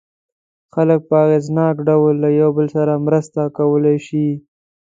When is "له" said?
2.23-2.29